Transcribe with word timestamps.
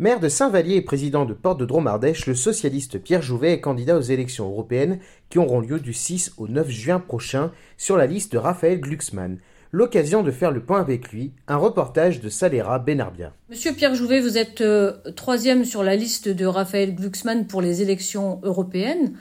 Maire 0.00 0.18
de 0.18 0.30
Saint-Vallier 0.30 0.76
et 0.76 0.80
président 0.80 1.26
de 1.26 1.34
Porte 1.34 1.60
de 1.60 1.66
Dromardèche, 1.66 2.24
le 2.24 2.34
socialiste 2.34 2.98
Pierre 2.98 3.20
Jouvet 3.20 3.52
est 3.52 3.60
candidat 3.60 3.98
aux 3.98 4.00
élections 4.00 4.48
européennes 4.48 4.98
qui 5.28 5.38
auront 5.38 5.60
lieu 5.60 5.78
du 5.78 5.92
6 5.92 6.32
au 6.38 6.48
9 6.48 6.70
juin 6.70 7.00
prochain 7.00 7.52
sur 7.76 7.98
la 7.98 8.06
liste 8.06 8.32
de 8.32 8.38
Raphaël 8.38 8.80
Glucksmann. 8.80 9.36
L'occasion 9.72 10.22
de 10.22 10.30
faire 10.30 10.52
le 10.52 10.62
point 10.62 10.80
avec 10.80 11.12
lui, 11.12 11.34
un 11.48 11.58
reportage 11.58 12.22
de 12.22 12.30
Salera 12.30 12.78
Benarbia. 12.78 13.34
Monsieur 13.50 13.74
Pierre 13.74 13.94
Jouvet, 13.94 14.22
vous 14.22 14.38
êtes 14.38 14.62
euh, 14.62 14.94
troisième 15.16 15.66
sur 15.66 15.82
la 15.82 15.96
liste 15.96 16.30
de 16.30 16.46
Raphaël 16.46 16.94
Glucksmann 16.94 17.46
pour 17.46 17.60
les 17.60 17.82
élections 17.82 18.40
européennes. 18.42 19.18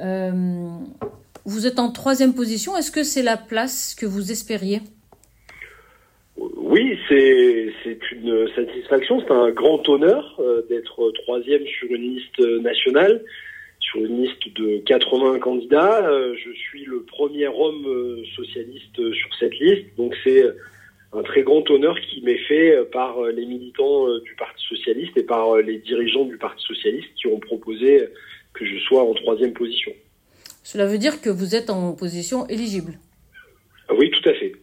Euh, 0.00 0.32
vous 1.44 1.66
êtes 1.66 1.78
en 1.78 1.90
troisième 1.90 2.32
position. 2.32 2.78
Est-ce 2.78 2.90
que 2.90 3.04
c'est 3.04 3.22
la 3.22 3.36
place 3.36 3.94
que 3.94 4.06
vous 4.06 4.32
espériez? 4.32 4.80
C'est 7.08 7.98
une 8.12 8.48
satisfaction, 8.54 9.20
c'est 9.20 9.32
un 9.32 9.50
grand 9.50 9.86
honneur 9.88 10.36
euh, 10.38 10.62
d'être 10.68 11.10
troisième 11.22 11.66
sur 11.66 11.90
une 11.90 12.16
liste 12.16 12.38
nationale, 12.62 13.22
sur 13.80 14.04
une 14.04 14.22
liste 14.22 14.54
de 14.54 14.78
80 14.86 15.38
candidats. 15.38 16.06
Euh, 16.06 16.34
je 16.36 16.52
suis 16.52 16.84
le 16.84 17.02
premier 17.02 17.48
homme 17.48 17.86
euh, 17.86 18.22
socialiste 18.36 19.12
sur 19.12 19.34
cette 19.38 19.58
liste, 19.58 19.86
donc 19.96 20.14
c'est 20.24 20.44
un 21.12 21.22
très 21.22 21.42
grand 21.42 21.68
honneur 21.70 21.96
qui 22.00 22.22
m'est 22.22 22.42
fait 22.48 22.76
par 22.90 23.22
les 23.22 23.46
militants 23.46 24.18
du 24.18 24.34
Parti 24.34 24.64
socialiste 24.66 25.16
et 25.16 25.22
par 25.22 25.56
les 25.58 25.78
dirigeants 25.78 26.24
du 26.24 26.36
Parti 26.38 26.64
socialiste 26.64 27.08
qui 27.14 27.28
ont 27.28 27.38
proposé 27.38 28.08
que 28.52 28.64
je 28.64 28.78
sois 28.80 29.02
en 29.04 29.14
troisième 29.14 29.52
position. 29.52 29.92
Cela 30.64 30.86
veut 30.86 30.98
dire 30.98 31.20
que 31.20 31.30
vous 31.30 31.54
êtes 31.54 31.70
en 31.70 31.92
position 31.92 32.48
éligible 32.48 32.94
Oui, 33.96 34.10
tout 34.10 34.28
à 34.28 34.34
fait 34.34 34.54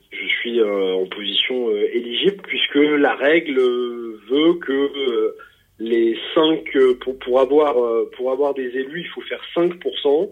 euh, 0.59 0.93
en 0.93 1.05
position 1.05 1.69
euh, 1.69 1.87
éligible 1.93 2.41
puisque 2.43 2.75
la 2.75 3.15
règle 3.15 3.59
veut 3.59 4.53
que 4.55 4.71
euh, 4.71 5.35
les 5.79 6.17
5 6.35 6.63
pour, 7.01 7.17
pour 7.19 7.39
avoir 7.39 7.75
pour 8.15 8.31
avoir 8.31 8.53
des 8.53 8.67
élus, 8.67 9.01
il 9.01 9.07
faut 9.07 9.21
faire 9.21 9.41
5%. 9.55 10.29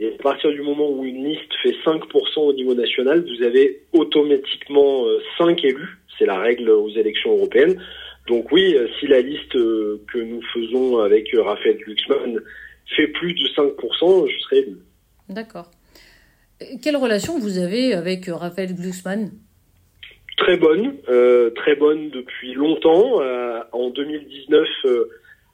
Et 0.00 0.14
à 0.18 0.22
partir 0.22 0.50
du 0.50 0.62
moment 0.62 0.90
où 0.90 1.04
une 1.04 1.24
liste 1.28 1.52
fait 1.62 1.74
5% 1.84 2.40
au 2.40 2.52
niveau 2.54 2.74
national, 2.74 3.22
vous 3.22 3.44
avez 3.44 3.82
automatiquement 3.92 5.04
5 5.38 5.62
élus. 5.64 5.98
C'est 6.18 6.26
la 6.26 6.38
règle 6.38 6.70
aux 6.70 6.88
élections 6.88 7.32
européennes. 7.36 7.80
Donc 8.26 8.50
oui, 8.50 8.76
si 8.98 9.06
la 9.06 9.20
liste 9.20 9.52
que 9.52 10.18
nous 10.18 10.42
faisons 10.54 10.98
avec 10.98 11.28
Raphaël 11.34 11.76
Glucksmann 11.76 12.40
fait 12.96 13.08
plus 13.08 13.34
de 13.34 13.46
5%, 13.48 14.28
je 14.28 14.38
serai 14.40 14.58
élu. 14.58 14.78
D'accord. 15.28 15.70
Quelle 16.82 16.96
relation 16.96 17.38
vous 17.38 17.58
avez 17.58 17.94
avec 17.94 18.26
Raphaël 18.26 18.74
Glucksmann? 18.74 19.30
Très 20.40 20.56
bonne, 20.56 20.96
euh, 21.10 21.50
très 21.50 21.76
bonne 21.76 22.08
depuis 22.08 22.54
longtemps. 22.54 23.20
Euh, 23.20 23.60
en 23.72 23.90
2019, 23.90 24.66
euh, 24.86 25.04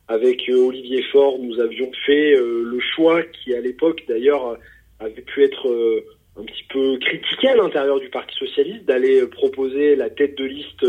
avec 0.07 0.49
Olivier 0.49 1.03
Faure, 1.11 1.41
nous 1.41 1.59
avions 1.59 1.91
fait 2.07 2.37
le 2.37 2.79
choix 2.95 3.21
qui, 3.25 3.53
à 3.53 3.61
l'époque, 3.61 4.05
d'ailleurs, 4.07 4.57
avait 5.01 5.23
pu 5.23 5.43
être 5.43 6.05
un 6.39 6.45
petit 6.45 6.63
peu 6.71 6.99
critiqué 6.99 7.49
à 7.49 7.57
l'intérieur 7.57 7.99
du 7.99 8.09
Parti 8.11 8.37
socialiste, 8.37 8.85
d'aller 8.85 9.27
proposer 9.27 9.97
la 9.97 10.09
tête 10.09 10.39
de 10.39 10.45
liste 10.45 10.87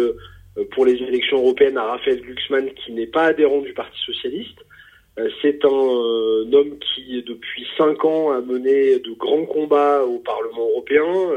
pour 0.72 0.86
les 0.86 1.02
élections 1.02 1.40
européennes 1.40 1.80
à 1.80 1.86
Raphaël 1.86 2.22
Glucksmann, 2.22 2.70
qui 2.76 2.92
n'est 2.92 3.08
pas 3.08 3.26
adhérent 3.26 3.62
du 3.62 3.74
Parti 3.74 3.98
socialiste. 4.06 4.60
C'est 5.42 5.66
un, 5.66 6.54
homme 6.54 6.78
qui, 6.94 7.24
depuis 7.24 7.66
cinq 7.76 8.06
ans, 8.06 8.32
a 8.32 8.42
mené 8.42 9.00
de 9.00 9.12
grands 9.18 9.48
combats 9.48 10.04
au 10.04 10.20
Parlement 10.20 10.70
européen, 10.70 11.32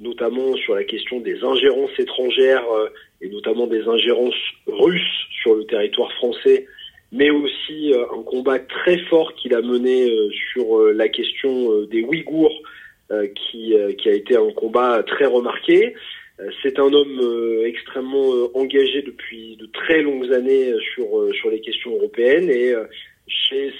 notamment 0.00 0.56
sur 0.56 0.74
la 0.74 0.84
question 0.84 1.20
des 1.20 1.44
ingérences 1.44 1.96
étrangères 1.98 2.64
euh, 2.72 2.88
et 3.20 3.28
notamment 3.28 3.66
des 3.66 3.86
ingérences 3.86 4.34
russes 4.66 5.26
sur 5.42 5.54
le 5.54 5.64
territoire 5.64 6.10
français, 6.14 6.66
mais 7.12 7.30
aussi 7.30 7.92
euh, 7.92 8.04
un 8.18 8.22
combat 8.22 8.58
très 8.58 8.98
fort 9.06 9.34
qu'il 9.34 9.54
a 9.54 9.60
mené 9.60 10.10
euh, 10.10 10.30
sur 10.52 10.80
la 10.94 11.08
question 11.08 11.82
des 11.84 12.02
Ouïghours, 12.02 12.62
qui, 13.34 13.74
qui 13.98 14.08
a 14.08 14.12
été 14.12 14.36
un 14.36 14.52
combat 14.52 15.02
très 15.02 15.26
remarqué. 15.26 15.94
C'est 16.62 16.78
un 16.78 16.92
homme 16.92 17.20
extrêmement 17.64 18.48
engagé 18.54 19.02
depuis 19.02 19.56
de 19.56 19.66
très 19.66 20.00
longues 20.00 20.32
années 20.32 20.72
sur, 20.94 21.26
sur 21.34 21.50
les 21.50 21.60
questions 21.60 21.92
européennes 21.92 22.48
et 22.48 22.72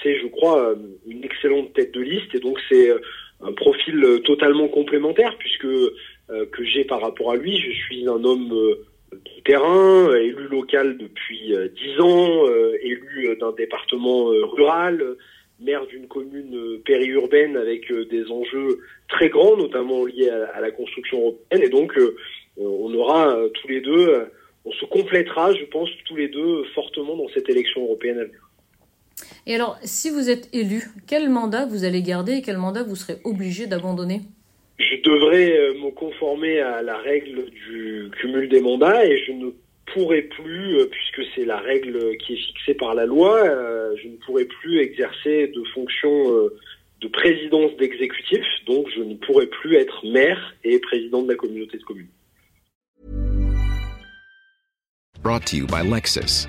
c'est, 0.02 0.18
je 0.18 0.26
crois, 0.26 0.74
une 1.06 1.22
excellente 1.22 1.72
tête 1.74 1.92
de 1.92 2.00
liste 2.00 2.34
et 2.34 2.40
donc 2.40 2.58
c'est 2.68 2.90
profil 3.60 4.20
totalement 4.24 4.68
complémentaire 4.68 5.36
puisque 5.38 5.64
euh, 6.30 6.46
que 6.46 6.64
j'ai 6.64 6.84
par 6.84 7.00
rapport 7.00 7.32
à 7.32 7.36
lui, 7.36 7.56
je 7.56 7.70
suis 7.70 8.06
un 8.08 8.24
homme 8.24 8.52
euh, 8.52 8.84
de 9.12 9.42
terrain, 9.44 10.14
élu 10.14 10.48
local 10.48 10.96
depuis 10.96 11.54
euh, 11.54 11.68
dix 11.68 12.00
ans, 12.00 12.46
élu 12.82 13.36
d'un 13.38 13.52
département 13.52 14.26
rural, 14.26 15.16
maire 15.60 15.86
d'une 15.86 16.06
commune 16.08 16.80
périurbaine 16.84 17.56
avec 17.56 17.92
des 17.92 18.30
enjeux 18.30 18.78
très 19.08 19.28
grands, 19.28 19.56
notamment 19.56 20.06
liés 20.06 20.30
à, 20.30 20.60
la 20.60 20.70
construction 20.70 21.20
européenne. 21.20 21.62
Et 21.62 21.68
donc, 21.68 21.98
on 22.56 22.94
aura 22.94 23.36
tous 23.54 23.68
les 23.68 23.80
deux, 23.80 24.26
on 24.64 24.72
se 24.72 24.84
complétera, 24.86 25.52
je 25.52 25.64
pense, 25.64 25.90
tous 26.06 26.16
les 26.16 26.28
deux 26.28 26.64
fortement 26.74 27.16
dans 27.16 27.28
cette 27.28 27.50
élection 27.50 27.82
européenne 27.82 28.18
à 28.20 28.24
venir. 28.24 28.40
Et 29.46 29.54
alors, 29.54 29.78
si 29.82 30.10
vous 30.10 30.30
êtes 30.30 30.48
élu, 30.52 30.84
quel 31.06 31.28
mandat 31.28 31.66
vous 31.66 31.84
allez 31.84 32.02
garder 32.02 32.34
et 32.34 32.42
quel 32.42 32.58
mandat 32.58 32.82
vous 32.82 32.96
serez 32.96 33.18
obligé 33.24 33.66
d'abandonner? 33.66 34.20
Je 34.78 35.02
devrais 35.02 35.74
me 35.82 35.90
conformer 35.90 36.60
à 36.60 36.82
la 36.82 36.96
règle 36.98 37.50
du 37.50 38.10
cumul 38.20 38.48
des 38.48 38.60
mandats 38.60 39.04
et 39.04 39.22
je 39.26 39.32
ne 39.32 39.50
pourrai 39.92 40.22
plus, 40.22 40.78
euh, 40.78 40.86
puisque 40.86 41.30
c'est 41.34 41.44
la 41.44 41.58
règle 41.58 42.16
qui 42.18 42.34
est 42.34 42.36
fixée 42.36 42.74
par 42.74 42.94
la 42.94 43.06
loi, 43.06 43.38
euh, 43.38 43.94
je 44.02 44.08
ne 44.08 44.16
pourrai 44.16 44.44
plus 44.44 44.80
exercer 44.80 45.48
de 45.48 45.62
fonction 45.74 46.32
euh, 46.32 46.56
de 47.00 47.08
présidence 47.08 47.76
d'exécutif, 47.78 48.44
donc 48.66 48.86
je 48.94 49.02
ne 49.02 49.14
pourrai 49.14 49.46
plus 49.46 49.76
être 49.76 50.06
maire 50.06 50.54
et 50.64 50.78
président 50.78 51.22
de 51.22 51.28
la 51.28 51.34
communauté 51.34 51.78
de 51.78 51.82
communes. 51.82 52.08
Brought 55.22 55.44
to 55.46 55.56
you 55.56 55.66
by 55.66 55.82
Lexus. 55.82 56.48